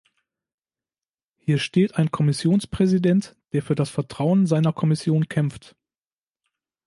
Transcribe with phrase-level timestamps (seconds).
[1.37, 5.75] Hier steht ein Kommissionspräsident, der für das Vertrauen zu seiner Kommission kämpft.